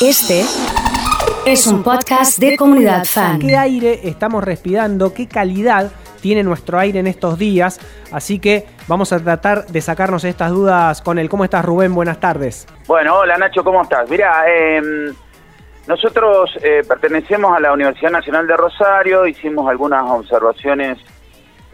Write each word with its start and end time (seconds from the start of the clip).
Este 0.00 0.42
es 1.46 1.66
un 1.66 1.82
podcast 1.82 2.38
de 2.38 2.58
comunidad 2.58 3.06
fan. 3.06 3.38
¿Qué 3.38 3.56
aire 3.56 4.00
estamos 4.04 4.44
respirando? 4.44 5.14
¿Qué 5.14 5.26
calidad 5.26 5.90
tiene 6.20 6.42
nuestro 6.42 6.78
aire 6.78 6.98
en 6.98 7.06
estos 7.06 7.38
días? 7.38 7.80
Así 8.12 8.38
que 8.38 8.66
vamos 8.88 9.14
a 9.14 9.20
tratar 9.20 9.64
de 9.66 9.80
sacarnos 9.80 10.24
estas 10.24 10.50
dudas 10.50 11.00
con 11.00 11.18
él. 11.18 11.30
¿Cómo 11.30 11.44
estás, 11.44 11.64
Rubén? 11.64 11.94
Buenas 11.94 12.20
tardes. 12.20 12.66
Bueno, 12.86 13.20
hola 13.20 13.38
Nacho, 13.38 13.64
¿cómo 13.64 13.82
estás? 13.82 14.08
Mira, 14.10 14.44
em, 14.46 15.14
nosotros 15.86 16.50
eh, 16.62 16.82
pertenecemos 16.86 17.56
a 17.56 17.60
la 17.60 17.72
Universidad 17.72 18.10
Nacional 18.10 18.46
de 18.46 18.54
Rosario, 18.54 19.26
hicimos 19.26 19.66
algunas 19.66 20.04
observaciones 20.10 20.98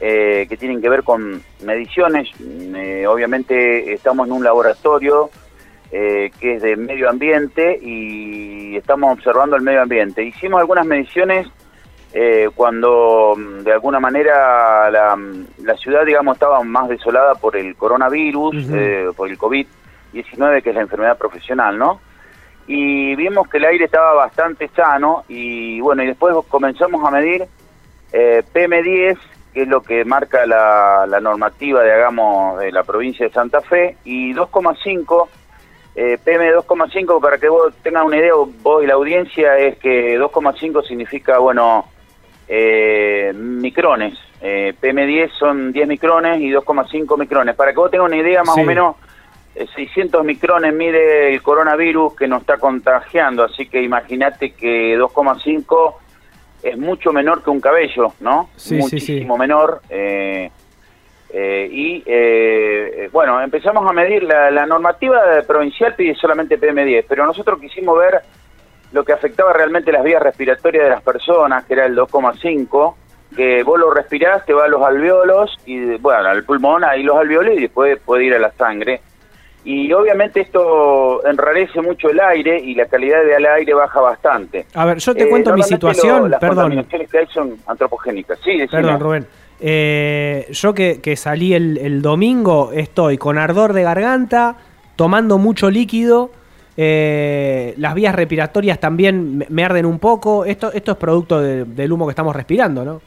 eh, 0.00 0.46
que 0.48 0.56
tienen 0.56 0.80
que 0.80 0.88
ver 0.88 1.02
con 1.02 1.42
mediciones. 1.64 2.28
Eh, 2.40 3.04
obviamente 3.08 3.92
estamos 3.92 4.28
en 4.28 4.32
un 4.32 4.44
laboratorio 4.44 5.28
que 5.92 6.54
es 6.54 6.62
de 6.62 6.74
medio 6.74 7.10
ambiente 7.10 7.78
y 7.82 8.76
estamos 8.76 9.12
observando 9.12 9.56
el 9.56 9.62
medio 9.62 9.82
ambiente. 9.82 10.24
Hicimos 10.24 10.60
algunas 10.60 10.86
mediciones 10.86 11.46
cuando 12.54 13.34
mm, 13.36 13.58
de 13.64 13.72
alguna 13.72 14.00
manera 14.00 14.90
la, 14.90 15.76
ciudad, 15.76 16.04
digamos, 16.06 16.36
estaba 16.36 16.62
más 16.62 16.88
desolada 16.88 17.34
por 17.34 17.56
el 17.56 17.76
coronavirus, 17.76 18.54
por 19.16 19.28
el 19.28 19.38
COVID-19, 19.38 20.62
que 20.62 20.70
es 20.70 20.74
la 20.74 20.82
enfermedad 20.82 21.18
profesional, 21.18 21.78
¿no? 21.78 22.00
y 22.66 23.14
vimos 23.16 23.48
que 23.48 23.58
el 23.58 23.64
aire 23.64 23.86
estaba 23.86 24.14
bastante 24.14 24.68
sano 24.68 25.24
y 25.28 25.80
bueno, 25.80 26.02
y 26.02 26.06
después 26.06 26.34
comenzamos 26.48 27.04
a 27.04 27.10
medir 27.10 27.44
eh, 28.12 28.42
PM10, 28.54 29.18
que 29.52 29.62
es 29.62 29.68
lo 29.68 29.82
que 29.82 30.04
marca 30.04 30.46
la, 30.46 31.18
normativa 31.20 31.82
de, 31.82 31.92
hagamos, 31.92 32.58
de 32.58 32.72
la 32.72 32.84
provincia 32.84 33.26
de 33.26 33.32
Santa 33.32 33.60
Fe, 33.60 33.96
y 34.04 34.32
2,5, 34.32 35.28
eh, 35.94 36.18
PM2,5, 36.24 37.20
para 37.20 37.38
que 37.38 37.48
vos 37.48 37.74
tengas 37.82 38.04
una 38.04 38.16
idea, 38.16 38.32
vos 38.34 38.82
y 38.82 38.86
la 38.86 38.94
audiencia, 38.94 39.58
es 39.58 39.78
que 39.78 40.18
2,5 40.18 40.86
significa, 40.86 41.38
bueno, 41.38 41.86
eh, 42.48 43.32
micrones. 43.34 44.18
Eh, 44.40 44.74
PM10 44.80 45.30
son 45.38 45.72
10 45.72 45.86
micrones 45.86 46.40
y 46.40 46.50
2,5 46.50 47.18
micrones. 47.18 47.54
Para 47.54 47.72
que 47.72 47.78
vos 47.78 47.90
tengas 47.90 48.08
una 48.08 48.16
idea 48.16 48.42
más 48.42 48.58
o 48.58 48.64
menos 48.64 48.96
600 49.54 50.20
eh, 50.20 50.24
micrones 50.24 50.74
mide 50.74 51.32
el 51.34 51.42
coronavirus 51.42 52.16
que 52.16 52.26
nos 52.26 52.40
está 52.40 52.58
contagiando, 52.58 53.44
así 53.44 53.66
que 53.66 53.82
imagínate 53.82 54.52
que 54.52 54.98
2,5 54.98 55.94
es 56.62 56.78
mucho 56.78 57.12
menor 57.12 57.42
que 57.42 57.50
un 57.50 57.60
cabello, 57.60 58.12
¿no? 58.20 58.48
Sí, 58.56 58.76
Muchísimo 58.76 59.36
menor. 59.36 59.82
Eh, 59.90 60.50
eh, 61.32 61.68
y 61.70 63.08
bueno, 63.10 63.40
empezamos 63.40 63.88
a 63.88 63.92
medir, 63.92 64.22
la, 64.22 64.50
la 64.50 64.66
normativa 64.66 65.20
provincial 65.46 65.94
pide 65.94 66.14
solamente 66.14 66.58
PM10, 66.58 67.06
pero 67.08 67.26
nosotros 67.26 67.60
quisimos 67.60 67.98
ver 67.98 68.20
lo 68.92 69.04
que 69.04 69.12
afectaba 69.12 69.52
realmente 69.52 69.90
las 69.90 70.04
vías 70.04 70.22
respiratorias 70.22 70.84
de 70.84 70.90
las 70.90 71.02
personas, 71.02 71.64
que 71.64 71.72
era 71.74 71.86
el 71.86 71.96
2,5, 71.96 72.94
que 73.34 73.62
vos 73.62 73.78
lo 73.78 73.90
respirás, 73.90 74.44
te 74.44 74.52
va 74.52 74.64
a 74.64 74.68
los 74.68 74.82
alveolos, 74.82 75.56
y 75.64 75.96
bueno, 75.96 76.28
al 76.28 76.44
pulmón, 76.44 76.84
ahí 76.84 77.02
los 77.02 77.16
alveolos, 77.16 77.54
y 77.56 77.62
después 77.62 77.98
puede 78.04 78.24
ir 78.24 78.34
a 78.34 78.38
la 78.38 78.52
sangre 78.52 79.00
y 79.64 79.92
obviamente 79.92 80.40
esto 80.40 81.24
enrarece 81.26 81.80
mucho 81.80 82.10
el 82.10 82.18
aire 82.20 82.58
y 82.58 82.74
la 82.74 82.86
calidad 82.86 83.22
del 83.24 83.46
aire 83.46 83.74
baja 83.74 84.00
bastante. 84.00 84.66
A 84.74 84.84
ver, 84.84 84.98
yo 84.98 85.14
te 85.14 85.28
cuento 85.28 85.50
eh, 85.50 85.54
mi 85.54 85.62
situación, 85.62 86.30
las 86.30 86.40
perdón. 86.40 86.84
que 86.84 87.18
hay 87.18 87.26
son 87.26 87.56
antropogénicas. 87.66 88.38
Sí, 88.42 88.66
perdón, 88.70 89.00
Rubén. 89.00 89.26
Eh, 89.64 90.48
yo 90.50 90.74
que, 90.74 91.00
que 91.00 91.14
salí 91.16 91.54
el, 91.54 92.02
domingo 92.02 92.72
estoy 92.72 93.16
con 93.16 93.38
ardor 93.38 93.72
de 93.72 93.84
garganta, 93.84 94.56
tomando 94.96 95.38
mucho 95.38 95.70
líquido, 95.70 96.30
eh, 96.76 97.72
las 97.76 97.94
vías 97.94 98.12
respiratorias 98.12 98.80
también 98.80 99.46
me, 99.48 99.64
arden 99.64 99.86
un 99.86 100.00
poco. 100.00 100.44
Esto, 100.44 100.72
esto 100.72 100.92
es 100.92 100.98
producto 100.98 101.40
del 101.40 101.92
humo 101.92 102.06
que 102.06 102.10
estamos 102.10 102.34
respirando, 102.34 102.84
¿no? 102.84 103.00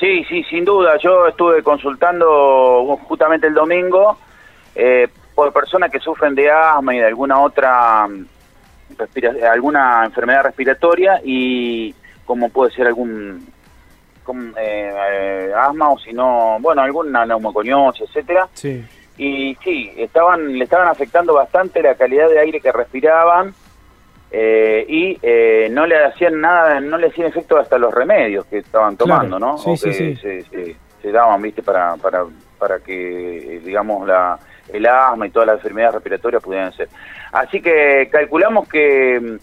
Sí, 0.00 0.24
sí, 0.24 0.42
sin 0.50 0.64
duda. 0.64 0.96
Yo 0.98 1.28
estuve 1.28 1.62
consultando 1.62 2.98
justamente 3.06 3.46
el 3.46 3.54
domingo. 3.54 4.18
Eh, 4.74 5.08
por 5.34 5.52
personas 5.52 5.90
que 5.90 6.00
sufren 6.00 6.34
de 6.34 6.50
asma 6.50 6.94
y 6.94 6.98
de 6.98 7.06
alguna 7.06 7.40
otra 7.40 8.08
mm, 8.08 8.26
alguna 9.50 10.04
enfermedad 10.04 10.44
respiratoria 10.44 11.20
y 11.24 11.94
como 12.24 12.48
puede 12.48 12.72
ser 12.72 12.86
algún 12.86 13.53
eh, 14.56 14.92
eh, 15.12 15.52
asma 15.56 15.90
o 15.90 15.98
si 15.98 16.12
no, 16.12 16.58
bueno, 16.60 16.82
alguna 16.82 17.24
neumoconiosis, 17.26 18.08
etcétera. 18.08 18.48
Sí. 18.54 18.84
Y 19.16 19.56
sí, 19.62 19.92
estaban 19.96 20.58
le 20.58 20.64
estaban 20.64 20.88
afectando 20.88 21.34
bastante 21.34 21.82
la 21.82 21.94
calidad 21.94 22.28
de 22.28 22.40
aire 22.40 22.60
que 22.60 22.72
respiraban 22.72 23.54
eh, 24.30 24.84
y 24.88 25.70
no 25.70 25.86
le 25.86 26.04
hacían 26.04 26.40
nada, 26.40 26.80
no 26.80 26.98
le 26.98 27.08
hacían 27.08 27.28
efecto 27.28 27.56
hasta 27.56 27.78
los 27.78 27.94
remedios 27.94 28.44
que 28.46 28.58
estaban 28.58 28.96
tomando, 28.96 29.38
¿no? 29.38 29.56
Sí, 29.58 29.76
sí, 29.76 29.92
sí. 29.92 30.16
Se, 30.16 30.76
se, 31.00 31.12
daban, 31.12 31.40
¿viste? 31.42 31.62
Para, 31.62 31.96
para, 31.96 32.24
para 32.58 32.80
que, 32.80 33.60
digamos, 33.64 34.08
la 34.08 34.38
el 34.72 34.86
asma 34.86 35.26
y 35.26 35.30
todas 35.30 35.46
las 35.46 35.56
enfermedades 35.56 35.94
respiratorias 35.94 36.42
pudieran 36.42 36.72
ser. 36.72 36.88
Así 37.32 37.60
que 37.60 38.08
calculamos 38.10 38.68
que, 38.68 39.38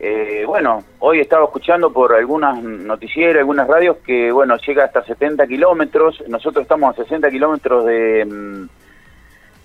eh, 0.00 0.44
bueno, 0.46 0.82
hoy 0.98 1.20
estaba 1.20 1.44
escuchando 1.44 1.92
por 1.92 2.14
algunas 2.14 2.60
noticieras, 2.62 3.38
algunas 3.38 3.68
radios, 3.68 3.98
que, 3.98 4.32
bueno, 4.32 4.56
llega 4.56 4.84
hasta 4.84 5.04
70 5.04 5.46
kilómetros, 5.46 6.22
nosotros 6.28 6.62
estamos 6.62 6.94
a 6.94 7.02
60 7.02 7.30
kilómetros 7.30 7.84
de, 7.86 8.24
mm, 8.24 8.68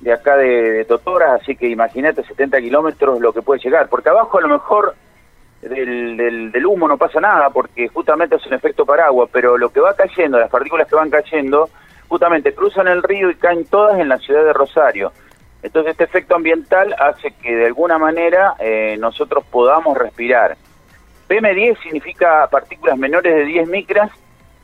de 0.01 0.13
acá 0.13 0.37
de, 0.37 0.85
Totoras, 0.85 1.41
así 1.41 1.55
que 1.55 1.67
imagínate 1.67 2.23
70 2.23 2.59
kilómetros 2.59 3.19
lo 3.19 3.33
que 3.33 3.41
puede 3.41 3.61
llegar, 3.61 3.89
porque 3.89 4.09
abajo 4.09 4.37
a 4.37 4.41
lo 4.41 4.49
mejor 4.49 4.95
del, 5.61 6.15
del, 6.15 6.51
del, 6.51 6.65
humo 6.65 6.87
no 6.87 6.97
pasa 6.97 7.19
nada, 7.19 7.49
porque 7.49 7.87
justamente 7.87 8.35
es 8.35 8.45
un 8.45 8.53
efecto 8.53 8.85
paraguas, 8.85 9.29
pero 9.33 9.57
lo 9.57 9.69
que 9.69 9.81
va 9.81 9.95
cayendo, 9.95 10.39
las 10.39 10.49
partículas 10.49 10.87
que 10.87 10.95
van 10.95 11.09
cayendo, 11.09 11.69
justamente 12.07 12.53
cruzan 12.53 12.87
el 12.87 13.03
río 13.03 13.29
y 13.29 13.35
caen 13.35 13.65
todas 13.65 13.99
en 13.99 14.09
la 14.09 14.17
ciudad 14.19 14.45
de 14.45 14.53
Rosario. 14.53 15.11
Entonces 15.61 15.91
este 15.91 16.05
efecto 16.05 16.35
ambiental 16.35 16.95
hace 16.97 17.31
que 17.31 17.55
de 17.55 17.65
alguna 17.65 17.97
manera 17.97 18.55
eh, 18.59 18.95
nosotros 18.99 19.43
podamos 19.49 19.97
respirar. 19.97 20.57
PM10 21.27 21.81
significa 21.83 22.47
partículas 22.49 22.97
menores 22.97 23.35
de 23.35 23.45
10 23.45 23.67
micras, 23.67 24.11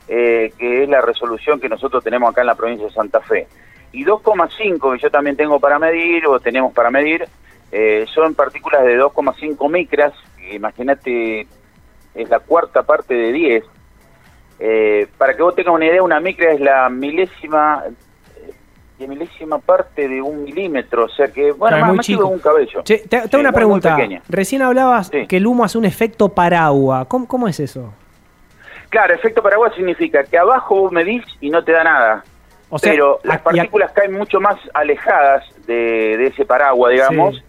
eh, 0.08 0.54
que 0.58 0.84
es 0.84 0.90
la 0.90 1.02
resolución 1.02 1.60
que 1.60 1.70
nosotros 1.70 2.04
tenemos 2.04 2.30
acá 2.30 2.42
en 2.42 2.48
la 2.48 2.56
provincia 2.56 2.88
de 2.88 2.94
Santa 2.94 3.20
Fe. 3.22 3.48
Y 3.92 4.04
2,5 4.04 4.94
que 4.94 5.02
yo 5.02 5.12
también 5.12 5.36
tengo 5.36 5.60
para 5.60 5.80
medir 5.80 6.28
o 6.28 6.40
tenemos 6.40 6.74
para 6.74 6.90
medir, 6.90 7.28
eh, 7.72 8.06
son 8.14 8.34
partículas 8.34 8.84
de 8.84 8.98
2,5 8.98 9.70
micras, 9.70 10.14
imagínate 10.52 11.48
es 12.14 12.30
la 12.30 12.40
cuarta 12.40 12.84
parte 12.84 13.14
de 13.14 13.32
10, 13.32 13.64
eh, 14.60 15.08
para 15.18 15.36
que 15.36 15.44
vos 15.44 15.54
tengas 15.54 15.74
una 15.74 15.86
idea, 15.86 16.02
una 16.02 16.20
micra 16.20 16.54
es 16.54 16.62
la 16.62 16.90
milésima 16.90 17.84
de 18.98 19.08
milésima 19.08 19.60
parte 19.60 20.08
de 20.08 20.22
un 20.22 20.44
milímetro, 20.44 21.06
o 21.06 21.10
sea 21.10 21.28
que, 21.28 21.52
bueno, 21.52 21.78
más, 21.80 21.96
más 21.96 22.06
chico. 22.06 22.28
un 22.28 22.40
cabello. 22.40 22.84
te, 22.84 23.00
tengo 23.08 23.40
una 23.40 23.52
pregunta. 23.52 23.98
Recién 24.30 24.62
hablabas 24.62 25.10
que 25.10 25.38
el 25.38 25.48
humo 25.48 25.64
hace 25.64 25.78
un 25.78 25.86
efecto 25.86 26.30
paraguas. 26.30 27.08
¿Cómo, 27.08 27.28
¿Cómo 27.28 27.48
es 27.48 27.60
eso? 27.60 27.94
Claro, 28.90 29.14
efecto 29.14 29.44
paraguas 29.44 29.74
significa 29.76 30.24
que 30.24 30.38
abajo 30.38 30.82
vos 30.82 30.92
medís 30.92 31.24
y 31.42 31.50
no 31.50 31.64
te 31.64 31.74
da 31.74 31.84
nada. 31.84 32.24
O 32.70 32.80
sea, 32.80 32.92
pero 32.92 33.20
las 33.24 33.42
partículas 33.42 33.92
caen 33.92 34.14
mucho 34.14 34.40
más 34.40 34.58
alejadas 34.74 35.44
de, 35.68 36.28
ese 36.28 36.46
paraguas, 36.46 36.94
digamos, 36.94 37.44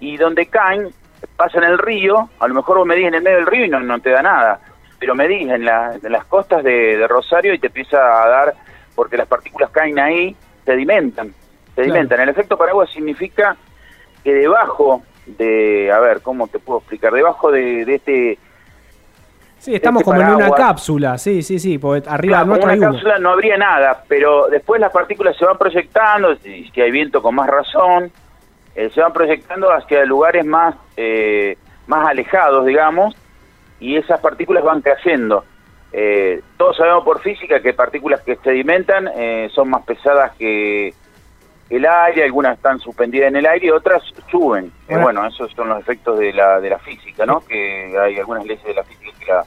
y 0.00 0.16
donde 0.16 0.46
caen, 0.46 0.90
pasan 1.36 1.64
el 1.64 1.78
río, 1.78 2.28
a 2.38 2.48
lo 2.48 2.54
mejor 2.54 2.78
vos 2.78 2.86
medís 2.86 3.06
en 3.06 3.14
el 3.14 3.22
medio 3.22 3.38
del 3.38 3.46
río 3.46 3.64
y 3.64 3.68
no, 3.68 3.80
no 3.80 3.98
te 4.00 4.10
da 4.10 4.22
nada 4.22 4.60
pero 4.98 5.14
medís 5.14 5.48
en, 5.50 5.64
las 5.64 6.24
costas 6.26 6.62
de, 6.64 7.04
Rosario 7.08 7.54
y 7.54 7.58
te 7.58 7.68
empieza 7.68 7.98
a 7.98 8.28
dar, 8.28 8.54
porque 8.94 9.16
las 9.16 9.26
partículas 9.26 9.70
caen 9.70 9.98
ahí, 9.98 10.36
sedimentan, 10.66 11.32
sedimentan. 11.74 12.20
El 12.20 12.28
efecto 12.28 12.58
paraguas 12.58 12.90
significa 12.90 13.56
que 14.22 14.34
debajo 14.34 15.02
de, 15.24 15.90
a 15.90 15.98
ver, 16.00 16.20
¿cómo 16.20 16.48
te 16.48 16.58
puedo 16.58 16.80
explicar? 16.80 17.12
Debajo 17.12 17.50
de, 17.50 17.82
este... 17.82 18.38
Sí, 19.58 19.74
estamos 19.74 20.02
este 20.02 20.12
como 20.12 20.20
en 20.20 20.34
una 20.34 20.50
cápsula, 20.50 21.16
sí, 21.16 21.42
sí, 21.42 21.58
sí, 21.58 21.78
porque 21.78 22.08
arriba 22.08 22.44
no 22.44 22.54
una 22.54 22.78
cápsula 22.78 23.18
no 23.18 23.30
habría 23.30 23.56
nada, 23.56 24.04
pero 24.06 24.48
después 24.48 24.80
las 24.80 24.92
partículas 24.92 25.36
se 25.36 25.46
van 25.46 25.56
proyectando, 25.56 26.36
si, 26.36 26.68
si 26.68 26.80
hay 26.80 26.90
viento 26.90 27.22
con 27.22 27.34
más 27.34 27.48
razón, 27.48 28.12
eh, 28.76 28.90
se 28.94 29.00
van 29.00 29.12
proyectando 29.12 29.72
hacia 29.72 30.04
lugares 30.04 30.44
más, 30.44 30.74
eh, 30.96 31.56
más 31.86 32.06
alejados, 32.06 32.66
digamos, 32.66 33.16
y 33.80 33.96
esas 33.96 34.20
partículas 34.20 34.62
van 34.62 34.82
cayendo. 34.82 35.44
Eh, 35.92 36.42
todos 36.56 36.76
sabemos 36.76 37.04
por 37.04 37.20
física 37.20 37.60
que 37.60 37.72
partículas 37.72 38.20
que 38.22 38.36
sedimentan 38.36 39.08
eh, 39.16 39.48
son 39.54 39.70
más 39.70 39.84
pesadas 39.84 40.32
que 40.36 40.92
el 41.70 41.86
aire, 41.86 42.24
algunas 42.24 42.56
están 42.56 42.78
suspendidas 42.78 43.28
en 43.28 43.36
el 43.36 43.46
aire 43.46 43.68
y 43.68 43.70
otras 43.70 44.02
suben. 44.30 44.70
Eh, 44.88 44.96
bueno, 44.96 45.26
esos 45.26 45.50
son 45.52 45.68
los 45.68 45.80
efectos 45.80 46.18
de 46.18 46.32
la, 46.32 46.60
de 46.60 46.70
la 46.70 46.78
física, 46.78 47.26
¿no? 47.26 47.40
Que 47.40 47.96
hay 47.98 48.18
algunas 48.18 48.44
leyes 48.44 48.64
de 48.64 48.74
la 48.74 48.84
física 48.84 49.12
que 49.18 49.26
la, 49.26 49.44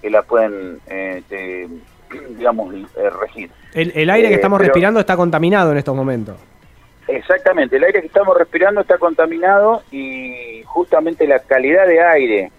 que 0.00 0.10
la 0.10 0.22
pueden, 0.22 0.80
digamos, 2.36 2.74
regir. 3.20 3.50
El, 3.74 3.92
el 3.94 4.10
aire 4.10 4.28
que 4.28 4.34
estamos 4.34 4.60
respirando 4.60 4.98
está 4.98 5.16
contaminado 5.16 5.72
en 5.72 5.78
estos 5.78 5.94
momentos. 5.94 6.36
Exactamente, 7.08 7.76
el 7.76 7.84
aire 7.84 8.00
que 8.00 8.06
estamos 8.06 8.36
respirando 8.36 8.80
está 8.80 8.96
contaminado 8.96 9.82
y 9.90 10.62
justamente 10.64 11.26
la 11.26 11.40
calidad 11.40 11.86
de 11.86 12.00
aire, 12.00 12.52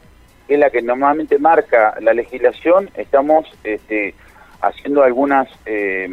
que 0.48 0.56
es 0.56 0.60
la 0.60 0.70
que 0.70 0.82
normalmente 0.82 1.40
marca 1.40 1.96
la 2.02 2.14
legislación, 2.14 2.90
estamos 2.96 3.46
este, 3.64 4.14
haciendo 4.62 5.04
algunas 5.04 5.48
eh, 5.66 6.10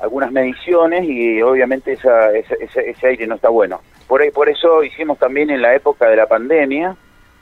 algunas 0.00 0.30
mediciones 0.30 1.04
y 1.04 1.40
obviamente 1.40 1.92
esa, 1.92 2.30
ese 2.32 3.06
aire 3.06 3.26
no 3.26 3.36
está 3.36 3.48
bueno. 3.48 3.80
Por, 4.06 4.30
por 4.32 4.48
eso 4.48 4.84
hicimos 4.84 5.18
también 5.18 5.50
en 5.50 5.62
la 5.62 5.74
época 5.74 6.08
de 6.08 6.16
la 6.16 6.26
pandemia, 6.26 6.96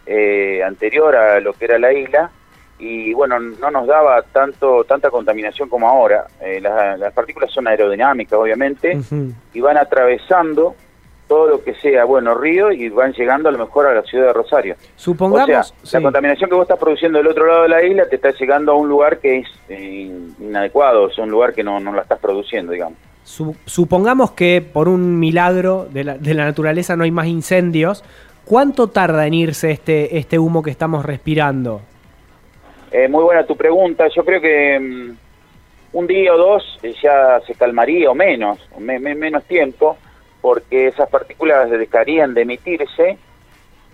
eh, 0.06 0.62
anterior 0.62 1.16
a 1.16 1.40
lo 1.40 1.52
que 1.52 1.64
era 1.64 1.78
la 1.78 1.92
isla, 1.92 2.30
y 2.78 3.14
bueno, 3.14 3.38
no 3.38 3.70
nos 3.70 3.86
daba 3.86 4.22
tanto 4.22 4.84
tanta 4.84 5.10
contaminación 5.10 5.68
como 5.68 5.88
ahora. 5.88 6.26
Eh, 6.40 6.60
las, 6.60 7.12
partículas 7.12 7.50
son 7.50 7.68
aerodinámicas, 7.68 8.38
obviamente, 8.38 8.98
y 9.52 9.60
van 9.60 9.76
atravesando 9.76 10.74
todo 11.34 11.48
lo 11.48 11.64
que 11.64 11.74
sea, 11.74 12.04
bueno, 12.04 12.32
río 12.36 12.70
y 12.70 12.88
van 12.90 13.12
llegando 13.12 13.48
a 13.48 13.52
lo 13.52 13.58
mejor 13.58 13.86
a 13.86 13.94
la 13.94 14.02
ciudad 14.02 14.26
de 14.26 14.32
Rosario. 14.34 14.76
Supongamos... 14.94 15.74
O 15.82 15.84
sea, 15.84 15.98
la 15.98 16.04
contaminación 16.04 16.48
que 16.48 16.54
vos 16.54 16.62
estás 16.62 16.78
produciendo 16.78 17.18
del 17.18 17.26
otro 17.26 17.44
lado 17.44 17.62
de 17.64 17.70
la 17.70 17.84
isla 17.84 18.08
te 18.08 18.14
está 18.14 18.30
llegando 18.30 18.70
a 18.70 18.76
un 18.76 18.88
lugar 18.88 19.18
que 19.18 19.38
es 19.38 19.48
eh, 19.68 20.12
inadecuado, 20.38 21.08
es 21.08 21.18
un 21.18 21.30
lugar 21.32 21.52
que 21.52 21.64
no, 21.64 21.80
no 21.80 21.92
la 21.92 22.02
estás 22.02 22.20
produciendo, 22.20 22.70
digamos. 22.70 22.96
supongamos 23.24 24.30
que 24.30 24.62
por 24.62 24.86
un 24.86 25.18
milagro 25.18 25.88
de 25.90 26.04
la, 26.04 26.18
de 26.18 26.34
la 26.34 26.44
naturaleza 26.44 26.94
no 26.94 27.02
hay 27.02 27.10
más 27.10 27.26
incendios, 27.26 28.04
¿cuánto 28.44 28.86
tarda 28.86 29.26
en 29.26 29.34
irse 29.34 29.72
este, 29.72 30.16
este 30.16 30.38
humo 30.38 30.62
que 30.62 30.70
estamos 30.70 31.04
respirando? 31.04 31.80
Eh, 32.92 33.08
muy 33.08 33.24
buena 33.24 33.44
tu 33.44 33.56
pregunta. 33.56 34.06
Yo 34.14 34.24
creo 34.24 34.40
que 34.40 34.78
mm, 34.78 35.16
un 35.94 36.06
día 36.06 36.32
o 36.32 36.38
dos 36.38 36.78
ya 37.02 37.40
se 37.44 37.54
calmaría 37.54 38.08
o 38.08 38.14
menos, 38.14 38.60
menos 38.78 39.42
tiempo, 39.46 39.96
porque 40.44 40.88
esas 40.88 41.08
partículas 41.08 41.70
dejarían 41.70 42.34
de 42.34 42.42
emitirse. 42.42 43.16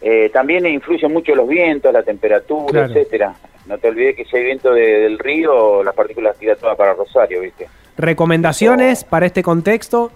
Eh, 0.02 0.30
también 0.30 0.66
influyen 0.66 1.12
mucho 1.12 1.32
los 1.32 1.46
vientos, 1.46 1.92
la 1.92 2.02
temperatura, 2.02 2.86
etcétera. 2.86 3.34
No 3.66 3.78
te 3.78 3.86
olvides 3.86 4.16
que 4.16 4.24
si 4.24 4.36
hay 4.36 4.42
viento 4.42 4.74
del 4.74 5.16
río, 5.20 5.84
las 5.84 5.94
partículas 5.94 6.36
tiran 6.38 6.56
todas 6.56 6.76
para 6.76 6.94
Rosario, 6.94 7.42
¿viste? 7.42 7.68
¿Recomendaciones 7.96 9.04
para 9.04 9.26
este 9.26 9.44
contexto? 9.44 10.10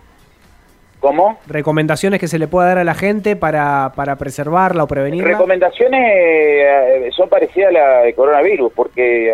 ¿Cómo? 0.99 1.39
¿Recomendaciones 1.47 2.19
que 2.19 2.27
se 2.27 2.41
le 2.41 2.49
pueda 2.49 2.67
dar 2.67 2.79
a 2.79 2.85
la 2.85 2.95
gente 2.95 3.37
para, 3.37 3.93
para 3.95 4.17
preservarla 4.17 4.83
o 4.83 4.89
prevenirla? 4.89 5.29
Recomendaciones 5.29 6.01
eh, 6.05 7.11
son 7.15 7.29
parecidas 7.29 7.69
a 7.69 7.73
la 7.73 7.99
de 8.03 8.13
coronavirus, 8.13 8.73
porque 8.73 9.33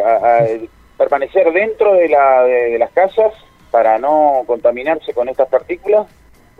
permanecer 0.98 1.50
dentro 1.50 1.94
de, 1.94 2.10
la, 2.10 2.42
de, 2.44 2.78
las 2.78 2.90
casas 2.90 3.32
para 3.70 3.98
no 3.98 4.42
contaminarse 4.46 5.14
con 5.14 5.30
estas 5.30 5.48
partículas, 5.48 6.06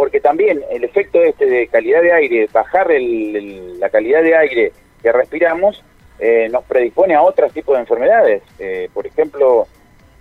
porque 0.00 0.18
también 0.18 0.62
el 0.70 0.82
efecto 0.82 1.22
este 1.22 1.44
de 1.44 1.66
calidad 1.66 2.00
de 2.00 2.10
aire, 2.10 2.48
bajar 2.50 2.86
la 2.90 3.90
calidad 3.90 4.22
de 4.22 4.34
aire 4.34 4.72
que 5.02 5.12
respiramos, 5.12 5.84
eh, 6.18 6.48
nos 6.50 6.64
predispone 6.64 7.14
a 7.14 7.20
otros 7.20 7.52
tipos 7.52 7.74
de 7.74 7.82
enfermedades. 7.82 8.42
Eh, 8.58 8.88
por 8.94 9.06
ejemplo, 9.06 9.66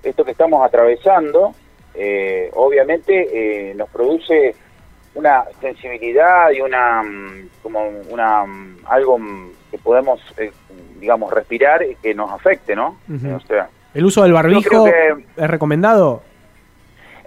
esto 0.03 0.25
que 0.25 0.31
estamos 0.31 0.65
atravesando, 0.65 1.53
obviamente 2.55 3.73
nos 3.77 3.87
produce 3.87 4.53
una 5.15 5.45
sensibilidad 5.61 6.51
y 6.51 6.59
una 6.59 7.01
mm, 7.01 7.49
como 7.63 7.79
una 8.09 8.45
mm, 8.45 8.79
algo 8.85 9.17
mm, 9.17 9.51
que 9.71 9.77
podemos 9.77 10.19
eh, 10.37 10.51
digamos 10.99 11.31
respirar 11.33 11.83
y 11.83 11.95
que 11.95 12.13
nos 12.13 12.31
afecte 12.31 12.75
no 12.75 12.97
o 13.09 13.39
sea, 13.47 13.69
el 13.93 14.05
uso 14.05 14.23
del 14.23 14.33
barbijo 14.33 14.87
es 14.87 15.49
recomendado 15.49 16.21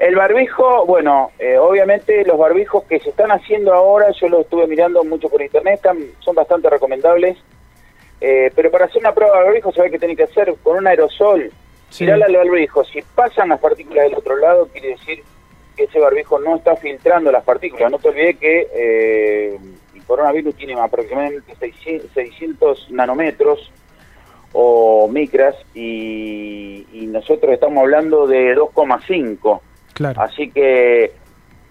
el 0.03 0.17
barbijo 0.17 0.85
bueno 0.85 1.31
eh, 1.39 1.57
obviamente 1.57 2.25
los 2.25 2.37
barbijos 2.37 2.85
que 2.85 3.01
se 3.01 3.11
están 3.11 3.31
haciendo 3.31 3.73
ahora 3.73 4.11
yo 4.21 4.29
los 4.29 4.43
estuve 4.43 4.67
mirando 4.67 5.03
mucho 5.05 5.29
por 5.29 5.41
internet 5.41 5.81
son 6.19 6.35
bastante 6.35 6.69
recomendables 6.69 7.39
eh, 8.21 8.53
pero 8.55 8.71
para 8.71 8.85
hacer 8.85 9.01
una 9.01 9.15
prueba 9.15 9.39
de 9.39 9.45
barbijo 9.45 9.73
se 9.73 9.83
ve 9.83 9.91
que 9.91 9.99
tiene 9.99 10.17
que 10.17 10.25
hacer 10.25 10.55
con 10.63 10.77
un 10.77 10.87
aerosol 10.87 11.51
sí. 11.89 12.09
al 12.11 12.21
barbijo 12.21 12.85
si 12.85 13.01
pasan 13.15 13.49
las 13.49 13.61
partículas 13.61 14.05
del 14.05 14.19
otro 14.19 14.37
lado 14.37 14.69
quiere 14.69 14.89
decir 14.91 15.23
que 15.77 15.85
ese 15.85 15.99
barbijo 15.99 16.39
no 16.39 16.57
está 16.57 16.77
filtrando 16.77 17.33
las 17.33 17.45
partículas. 17.45 17.91
No 17.91 17.99
te 17.99 18.09
olvides 18.09 18.39
que 18.39 18.69
eh, 18.75 19.59
el 19.95 20.05
coronavirus 20.05 20.55
tiene 20.55 20.79
aproximadamente 20.79 21.55
600 22.15 22.91
nanómetros 22.91 23.73
o 24.53 25.09
micras 25.09 25.57
y, 25.75 26.87
nosotros 27.13 27.53
estamos 27.53 27.83
hablando 27.83 28.27
de 28.27 28.57
2,5. 28.57 29.61
Claro. 29.95 30.21
Así 30.21 30.51
que 30.51 31.05
eh, 31.05 31.13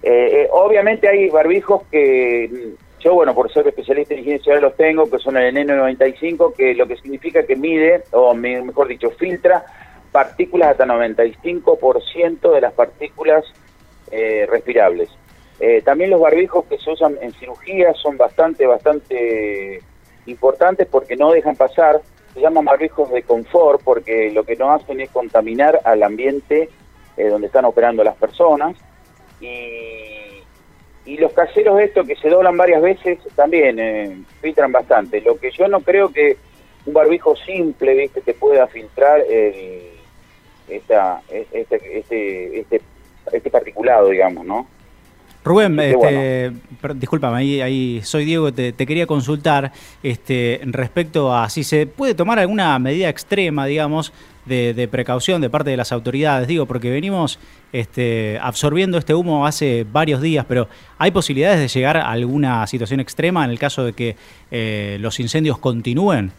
eh, 0.03 0.47
obviamente 0.51 1.07
hay 1.07 1.29
barbijos 1.29 1.83
que 1.91 2.75
yo, 2.99 3.13
bueno, 3.15 3.33
por 3.33 3.51
ser 3.51 3.67
especialista 3.67 4.13
en 4.13 4.19
higiene 4.19 4.61
los 4.61 4.75
tengo, 4.75 5.09
que 5.09 5.17
son 5.17 5.37
el 5.37 5.55
N95, 5.55 6.55
que 6.55 6.75
lo 6.75 6.87
que 6.87 6.97
significa 6.97 7.43
que 7.43 7.55
mide, 7.55 8.03
o 8.11 8.33
mejor 8.33 8.87
dicho, 8.87 9.09
filtra 9.11 9.65
partículas 10.11 10.71
hasta 10.71 10.85
95% 10.85 12.53
de 12.53 12.61
las 12.61 12.73
partículas 12.73 13.45
eh, 14.11 14.45
respirables. 14.49 15.09
Eh, 15.59 15.81
también 15.83 16.09
los 16.09 16.19
barbijos 16.19 16.65
que 16.65 16.77
se 16.77 16.91
usan 16.91 17.17
en 17.21 17.31
cirugía 17.33 17.93
son 17.93 18.17
bastante, 18.17 18.65
bastante 18.65 19.81
importantes 20.25 20.87
porque 20.87 21.15
no 21.15 21.31
dejan 21.31 21.55
pasar, 21.55 22.01
se 22.33 22.41
llaman 22.41 22.65
barbijos 22.65 23.09
de 23.11 23.23
confort 23.23 23.81
porque 23.83 24.31
lo 24.31 24.43
que 24.43 24.55
no 24.55 24.71
hacen 24.71 24.99
es 24.99 25.09
contaminar 25.09 25.79
al 25.83 26.03
ambiente 26.03 26.69
eh, 27.17 27.27
donde 27.27 27.47
están 27.47 27.65
operando 27.65 28.03
las 28.03 28.15
personas. 28.15 28.75
Y, 29.39 30.43
y 31.05 31.17
los 31.17 31.33
caseros 31.33 31.79
estos 31.79 32.07
que 32.07 32.15
se 32.15 32.29
doblan 32.29 32.55
varias 32.57 32.81
veces 32.81 33.19
también 33.35 34.25
filtran 34.41 34.71
bastante. 34.71 35.21
Lo 35.21 35.37
que 35.39 35.51
yo 35.51 35.67
no 35.67 35.81
creo 35.81 36.09
que 36.09 36.37
un 36.85 36.93
barbijo 36.93 37.35
simple, 37.35 37.93
viste, 37.95 38.21
te 38.21 38.33
pueda 38.33 38.67
filtrar 38.67 39.21
esta, 40.67 41.21
este, 41.29 41.99
este, 41.99 42.59
este 42.59 42.81
este 43.31 43.49
particulado, 43.49 44.09
digamos, 44.09 44.45
¿no? 44.45 44.67
Rubén, 45.43 45.79
este, 45.79 46.51
discúlpame, 46.95 47.37
ahí, 47.37 47.61
ahí 47.61 48.01
soy 48.03 48.25
Diego, 48.25 48.53
te, 48.53 48.73
quería 48.73 49.07
consultar 49.07 49.71
este, 50.03 50.61
respecto 50.65 51.35
a 51.35 51.49
si 51.49 51.63
se 51.63 51.87
puede 51.87 52.13
tomar 52.13 52.37
alguna 52.37 52.77
medida 52.77 53.09
extrema, 53.09 53.65
digamos, 53.65 54.13
de, 54.45 54.87
precaución 54.89 55.41
de 55.41 55.49
parte 55.49 55.69
de 55.69 55.77
las 55.77 55.91
autoridades, 55.91 56.47
digo, 56.47 56.65
porque 56.65 56.89
venimos 56.89 57.39
este, 57.73 58.39
absorbiendo 58.41 58.97
este 58.97 59.13
humo 59.13 59.45
hace 59.45 59.85
varios 59.89 60.21
días, 60.21 60.45
pero 60.47 60.67
¿hay 60.97 61.11
posibilidades 61.11 61.59
de 61.59 61.67
llegar 61.67 61.97
a 61.97 62.09
alguna 62.09 62.65
situación 62.67 62.99
extrema 62.99 63.43
en 63.45 63.51
el 63.51 63.59
caso 63.59 63.85
de 63.85 63.93
que 63.93 64.15
eh, 64.51 64.97
los 64.99 65.19
incendios 65.19 65.57
continúen? 65.57 66.31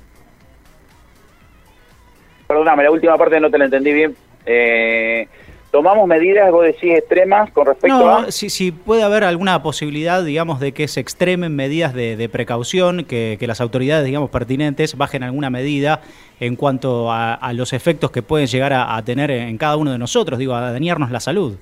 Perdóname, 2.46 2.82
la 2.82 2.90
última 2.90 3.16
parte 3.16 3.40
no 3.40 3.50
te 3.50 3.58
la 3.58 3.64
entendí 3.64 3.92
bien. 3.92 4.14
Eh, 4.44 5.28
tomamos 5.72 6.06
medidas, 6.06 6.52
vos 6.52 6.66
decís, 6.66 6.98
extremas 6.98 7.50
con 7.50 7.66
respecto 7.66 7.98
no, 7.98 8.16
a... 8.18 8.30
Si, 8.30 8.50
si 8.50 8.70
puede 8.70 9.02
haber 9.02 9.24
alguna 9.24 9.62
posibilidad, 9.62 10.22
digamos, 10.22 10.60
de 10.60 10.72
que 10.72 10.86
se 10.86 11.00
extremen 11.00 11.56
medidas 11.56 11.94
de, 11.94 12.28
precaución, 12.30 13.04
que, 13.04 13.38
las 13.40 13.60
autoridades, 13.60 14.04
digamos, 14.04 14.28
pertinentes 14.28 14.96
bajen 14.96 15.22
alguna 15.22 15.48
medida 15.48 16.02
en 16.40 16.56
cuanto 16.56 17.10
a, 17.10 17.52
los 17.54 17.72
efectos 17.72 18.10
que 18.10 18.22
pueden 18.22 18.46
llegar 18.46 18.74
a, 18.74 19.02
tener 19.02 19.30
en 19.30 19.56
cada 19.56 19.76
uno 19.76 19.90
de 19.90 19.98
nosotros, 19.98 20.38
digo, 20.38 20.54
a 20.54 20.72
dañarnos 20.72 21.10
la 21.10 21.20
salud. 21.20 21.56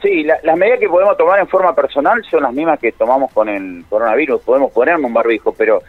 Sí, 0.00 0.24
las 0.24 0.56
medidas 0.56 0.80
que 0.80 0.88
podemos 0.88 1.16
tomar 1.18 1.38
en 1.38 1.46
forma 1.46 1.74
personal 1.74 2.24
son 2.30 2.42
las 2.42 2.52
mismas 2.54 2.80
que 2.80 2.92
tomamos 2.92 3.30
con 3.32 3.48
el 3.48 3.84
coronavirus. 3.90 4.40
Podemos 4.40 4.72
ponernos 4.72 5.04
un 5.04 5.14
barbijo, 5.14 5.52
pero 5.52 5.80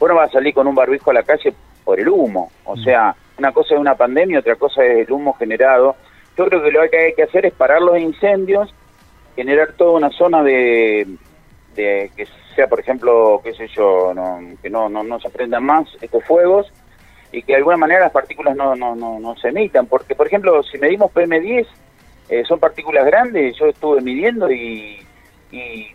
vos 0.00 0.08
no 0.08 0.16
vas 0.16 0.30
a 0.30 0.32
salir 0.32 0.52
con 0.52 0.66
un 0.66 0.74
barbijo 0.74 1.10
a 1.10 1.14
la 1.14 1.22
calle 1.22 1.54
por 1.84 2.00
el 2.00 2.08
humo. 2.08 2.50
O 2.64 2.76
mm. 2.76 2.82
sea, 2.82 3.14
una 3.38 3.52
cosa 3.52 3.74
es 3.74 3.80
una 3.80 3.94
pandemia, 3.94 4.40
otra 4.40 4.56
cosa 4.56 4.84
es 4.84 5.06
el 5.06 5.12
humo 5.12 5.32
generado 5.34 5.96
yo 6.36 6.46
creo 6.46 6.62
que 6.62 6.70
lo 6.70 6.90
que 6.90 6.98
hay 6.98 7.14
que 7.14 7.24
hacer 7.24 7.46
es 7.46 7.52
parar 7.52 7.82
los 7.82 7.98
incendios, 7.98 8.72
generar 9.36 9.72
toda 9.72 9.92
una 9.92 10.10
zona 10.10 10.42
de, 10.42 11.06
de 11.74 12.10
que 12.16 12.26
sea, 12.54 12.66
por 12.68 12.80
ejemplo, 12.80 13.40
qué 13.42 13.54
sé 13.54 13.68
yo, 13.68 14.12
que 14.62 14.70
no, 14.70 14.88
no, 14.88 15.02
no 15.02 15.20
se 15.20 15.30
prendan 15.30 15.64
más 15.64 15.88
estos 16.00 16.24
fuegos 16.24 16.70
y 17.32 17.42
que 17.42 17.52
de 17.52 17.58
alguna 17.58 17.78
manera 17.78 18.00
las 18.00 18.12
partículas 18.12 18.54
no, 18.54 18.76
no, 18.76 18.94
no, 18.94 19.18
no 19.18 19.36
se 19.36 19.48
emitan. 19.48 19.86
Porque, 19.86 20.14
por 20.14 20.26
ejemplo, 20.26 20.62
si 20.62 20.78
medimos 20.78 21.10
PM10, 21.12 21.66
eh, 22.28 22.44
son 22.46 22.60
partículas 22.60 23.04
grandes, 23.06 23.56
yo 23.56 23.66
estuve 23.66 24.00
midiendo 24.00 24.50
y, 24.50 24.98
y, 25.50 25.86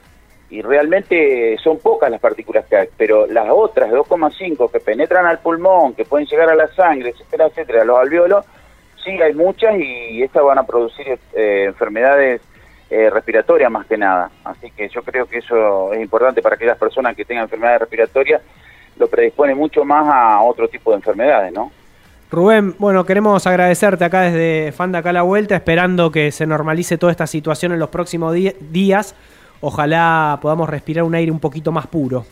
y, 0.49 0.61
realmente 0.61 1.57
son 1.63 1.79
pocas 1.79 2.11
las 2.11 2.19
partículas 2.19 2.65
que 2.65 2.75
hay, 2.75 2.89
pero 2.97 3.27
las 3.27 3.47
otras 3.49 3.91
2,5 3.91 4.71
que 4.71 4.79
penetran 4.79 5.25
al 5.25 5.39
pulmón, 5.39 5.93
que 5.93 6.05
pueden 6.05 6.27
llegar 6.27 6.49
a 6.49 6.55
la 6.55 6.67
sangre, 6.75 7.09
etcétera, 7.09 7.47
etcétera, 7.47 7.81
a 7.83 7.85
los 7.85 7.99
alveolos, 7.99 8.45
sí, 9.03 9.21
hay 9.21 9.33
muchas 9.33 9.75
y 9.79 10.21
estas 10.21 10.43
van 10.43 10.59
a 10.59 10.65
producir 10.65 11.19
eh, 11.33 11.65
enfermedades 11.67 12.41
eh, 12.89 13.09
respiratorias 13.09 13.71
más 13.71 13.85
que 13.85 13.97
nada. 13.97 14.31
Así 14.43 14.71
que 14.71 14.87
yo 14.89 15.01
creo 15.01 15.25
que 15.25 15.39
eso 15.39 15.93
es 15.93 16.01
importante 16.01 16.41
para 16.41 16.55
aquellas 16.55 16.77
personas 16.77 17.15
que 17.15 17.25
tengan 17.25 17.43
enfermedades 17.43 17.81
respiratorias, 17.81 18.41
lo 18.97 19.07
predispone 19.07 19.55
mucho 19.55 19.83
más 19.83 20.07
a 20.07 20.41
otro 20.41 20.67
tipo 20.67 20.91
de 20.91 20.97
enfermedades, 20.97 21.53
¿no? 21.53 21.71
Rubén, 22.29 22.75
bueno, 22.77 23.05
queremos 23.05 23.47
agradecerte 23.47 24.03
acá 24.03 24.21
desde 24.21 24.73
Fanda 24.73 24.99
acá 24.99 25.11
a 25.11 25.13
la 25.13 25.21
vuelta, 25.21 25.55
esperando 25.55 26.11
que 26.11 26.31
se 26.31 26.45
normalice 26.45 26.97
toda 26.97 27.11
esta 27.11 27.25
situación 27.25 27.71
en 27.71 27.79
los 27.79 27.89
próximos 27.89 28.33
días. 28.33 29.15
Ojalá 29.61 30.37
podamos 30.41 30.69
respirar 30.69 31.03
un 31.05 31.15
aire 31.15 31.31
un 31.31 31.39
poquito 31.39 31.71
más 31.71 31.87
puro. 31.87 32.25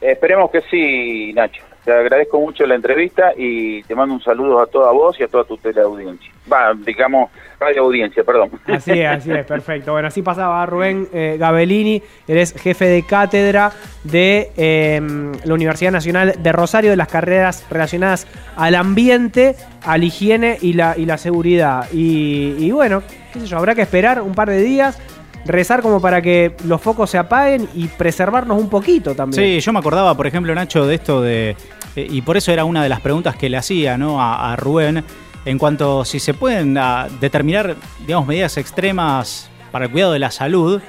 Esperemos 0.00 0.50
que 0.50 0.60
sí, 0.62 1.32
Nacho. 1.34 1.62
Te 1.86 1.92
agradezco 1.92 2.40
mucho 2.40 2.66
la 2.66 2.74
entrevista 2.74 3.32
y 3.36 3.80
te 3.84 3.94
mando 3.94 4.12
un 4.12 4.20
saludo 4.20 4.60
a 4.60 4.66
toda 4.66 4.90
vos 4.90 5.20
y 5.20 5.22
a 5.22 5.28
toda 5.28 5.44
tu 5.44 5.56
teleaudiencia. 5.56 6.32
Va, 6.52 6.74
digamos, 6.74 7.30
radio 7.60 7.82
audiencia, 7.82 8.24
perdón. 8.24 8.50
Así 8.66 8.90
es, 8.90 9.06
así 9.06 9.30
es, 9.30 9.46
perfecto. 9.46 9.92
Bueno, 9.92 10.08
así 10.08 10.20
pasaba 10.20 10.66
Rubén 10.66 11.06
eh, 11.12 11.36
Gabellini, 11.38 12.02
eres 12.26 12.60
jefe 12.60 12.86
de 12.86 13.04
cátedra 13.04 13.70
de 14.02 14.50
em, 14.56 15.30
la 15.44 15.54
Universidad 15.54 15.92
Nacional 15.92 16.34
de 16.36 16.50
Rosario 16.50 16.90
de 16.90 16.96
las 16.96 17.06
carreras 17.06 17.64
relacionadas 17.70 18.26
al 18.56 18.74
ambiente, 18.74 19.54
a 19.84 19.96
la 19.96 20.04
higiene 20.06 20.58
y 20.60 20.72
la, 20.72 20.94
y 20.98 21.06
la 21.06 21.18
seguridad. 21.18 21.86
Y, 21.92 22.56
y 22.58 22.72
bueno, 22.72 23.04
qué 23.32 23.38
sé 23.38 23.46
yo, 23.46 23.58
habrá 23.58 23.76
que 23.76 23.82
esperar 23.82 24.22
un 24.22 24.34
par 24.34 24.50
de 24.50 24.60
días 24.60 25.00
rezar 25.46 25.82
como 25.82 26.00
para 26.00 26.20
que 26.22 26.54
los 26.64 26.80
focos 26.80 27.10
se 27.10 27.18
apaguen 27.18 27.68
y 27.74 27.86
preservarnos 27.86 28.58
un 28.58 28.68
poquito 28.68 29.14
también. 29.14 29.42
Sí, 29.42 29.60
yo 29.60 29.72
me 29.72 29.78
acordaba, 29.78 30.16
por 30.16 30.26
ejemplo, 30.26 30.54
Nacho, 30.54 30.86
de 30.86 30.94
esto 30.94 31.20
de. 31.20 31.56
Eh, 31.96 32.06
y 32.10 32.22
por 32.22 32.36
eso 32.36 32.52
era 32.52 32.64
una 32.64 32.82
de 32.82 32.88
las 32.88 33.00
preguntas 33.00 33.36
que 33.36 33.48
le 33.48 33.56
hacía 33.56 33.96
¿no? 33.96 34.22
a, 34.22 34.54
Rubén. 34.56 35.04
En 35.44 35.58
cuanto 35.58 36.04
si 36.04 36.18
se 36.18 36.34
pueden 36.34 36.76
ah, 36.76 37.06
determinar, 37.20 37.76
digamos, 38.04 38.26
medidas 38.26 38.56
extremas 38.56 39.48
para 39.70 39.84
el 39.84 39.90
cuidado 39.92 40.12
de 40.12 40.18
la 40.18 40.32
salud, 40.32 40.80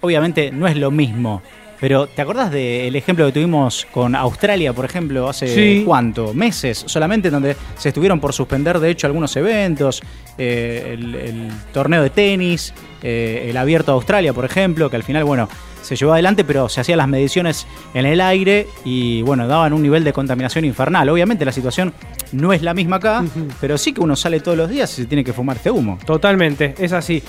obviamente 0.00 0.52
no 0.52 0.68
es 0.68 0.76
lo 0.76 0.90
mismo. 0.90 1.42
Pero 1.80 2.06
¿te 2.06 2.22
acordás 2.22 2.50
del 2.50 2.94
ejemplo 2.96 3.26
que 3.26 3.32
tuvimos 3.32 3.86
con 3.90 4.14
Australia, 4.14 4.72
por 4.72 4.84
ejemplo, 4.84 5.28
hace 5.28 5.82
cuánto? 5.84 6.32
Meses 6.32 6.84
solamente, 6.86 7.30
donde 7.30 7.56
se 7.76 7.88
estuvieron 7.88 8.20
por 8.20 8.32
suspender, 8.32 8.78
de 8.78 8.90
hecho, 8.90 9.06
algunos 9.06 9.34
eventos, 9.36 10.02
eh, 10.38 10.96
el, 10.98 11.50
torneo 11.72 12.02
de 12.02 12.10
tenis, 12.10 12.72
eh, 13.02 13.46
el 13.50 13.56
abierto 13.56 13.92
de 13.92 13.96
Australia, 13.96 14.32
por 14.32 14.44
ejemplo, 14.44 14.88
que 14.88 14.96
al 14.96 15.02
final, 15.02 15.24
bueno, 15.24 15.48
se 15.82 15.96
llevó 15.96 16.14
adelante, 16.14 16.44
pero 16.44 16.68
se 16.68 16.80
hacían 16.80 16.98
las 16.98 17.08
mediciones 17.08 17.66
en 17.92 18.06
el 18.06 18.20
aire 18.20 18.66
y, 18.84 19.22
bueno, 19.22 19.46
daban 19.46 19.72
un 19.72 19.82
nivel 19.82 20.02
de 20.02 20.12
contaminación 20.12 20.64
infernal. 20.64 21.08
Obviamente 21.08 21.44
la 21.44 21.52
situación 21.52 21.92
no 22.32 22.52
es 22.52 22.62
la 22.62 22.74
misma 22.74 22.96
acá, 22.96 23.24
pero 23.60 23.76
sí 23.76 23.92
que 23.92 24.00
uno 24.00 24.16
sale 24.16 24.40
todos 24.40 24.56
los 24.56 24.70
días 24.70 24.90
y 24.98 25.02
se 25.02 25.06
tiene 25.06 25.22
que 25.22 25.32
fumar 25.32 25.58
este 25.58 25.70
humo. 25.70 25.98
Totalmente, 26.06 26.74
es 26.78 26.92
así. 26.92 27.22